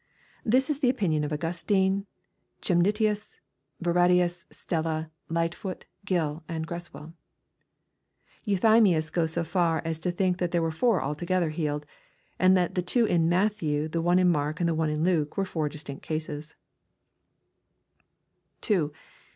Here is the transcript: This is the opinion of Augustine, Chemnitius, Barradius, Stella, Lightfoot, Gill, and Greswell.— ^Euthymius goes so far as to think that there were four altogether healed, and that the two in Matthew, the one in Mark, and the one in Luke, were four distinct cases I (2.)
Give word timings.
This 0.43 0.71
is 0.71 0.79
the 0.79 0.89
opinion 0.89 1.23
of 1.23 1.31
Augustine, 1.31 2.07
Chemnitius, 2.59 3.39
Barradius, 3.79 4.47
Stella, 4.51 5.11
Lightfoot, 5.29 5.85
Gill, 6.05 6.43
and 6.49 6.65
Greswell.— 6.65 7.13
^Euthymius 8.47 9.13
goes 9.13 9.33
so 9.33 9.43
far 9.43 9.79
as 9.85 9.99
to 9.99 10.09
think 10.11 10.39
that 10.39 10.49
there 10.49 10.61
were 10.63 10.71
four 10.71 11.03
altogether 11.03 11.51
healed, 11.51 11.85
and 12.39 12.57
that 12.57 12.73
the 12.73 12.81
two 12.81 13.05
in 13.05 13.29
Matthew, 13.29 13.87
the 13.87 14.01
one 14.01 14.17
in 14.17 14.29
Mark, 14.31 14.59
and 14.59 14.67
the 14.67 14.73
one 14.73 14.89
in 14.89 15.03
Luke, 15.03 15.37
were 15.37 15.45
four 15.45 15.69
distinct 15.69 16.01
cases 16.01 16.55
I 17.99 18.03
(2.) 18.61 18.91